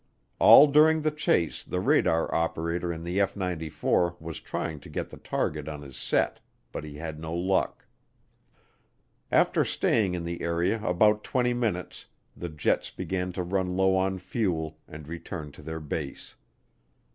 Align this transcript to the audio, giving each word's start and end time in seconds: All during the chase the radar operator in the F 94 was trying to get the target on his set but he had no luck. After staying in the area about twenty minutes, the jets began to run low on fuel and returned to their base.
All 0.39 0.65
during 0.65 1.03
the 1.03 1.11
chase 1.11 1.63
the 1.63 1.79
radar 1.79 2.33
operator 2.33 2.91
in 2.91 3.03
the 3.03 3.19
F 3.21 3.35
94 3.35 4.15
was 4.19 4.39
trying 4.39 4.79
to 4.79 4.89
get 4.89 5.11
the 5.11 5.17
target 5.17 5.67
on 5.69 5.83
his 5.83 5.95
set 5.95 6.39
but 6.71 6.83
he 6.83 6.95
had 6.95 7.19
no 7.19 7.35
luck. 7.35 7.85
After 9.31 9.63
staying 9.63 10.15
in 10.15 10.23
the 10.23 10.41
area 10.41 10.81
about 10.83 11.23
twenty 11.23 11.53
minutes, 11.53 12.07
the 12.35 12.49
jets 12.49 12.89
began 12.89 13.31
to 13.33 13.43
run 13.43 13.77
low 13.77 13.95
on 13.95 14.17
fuel 14.17 14.79
and 14.87 15.07
returned 15.07 15.53
to 15.53 15.61
their 15.61 15.79
base. 15.79 16.35